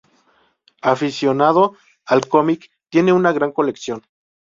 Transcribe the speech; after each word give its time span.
Aficionado 0.81 1.75
al 2.07 2.27
cómic, 2.27 2.71
tiene 2.89 3.13
una 3.13 3.31
gran 3.33 3.51
colección. 3.51 4.01